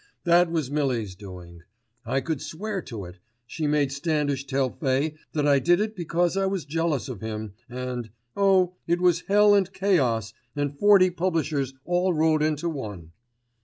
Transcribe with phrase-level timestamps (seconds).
[0.23, 1.61] That was Millie's doing.
[2.07, 6.35] I could swear to it, she made Standish tell Fay that I did it because
[6.35, 12.13] I was jealous of him and—oh, it was hell and chaos and forty publishers all
[12.15, 13.11] rolled into one."